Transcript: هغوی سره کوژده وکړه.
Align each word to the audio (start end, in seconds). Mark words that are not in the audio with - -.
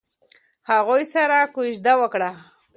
هغوی 0.71 1.03
سره 1.13 1.37
کوژده 1.55 1.93
وکړه. 1.99 2.31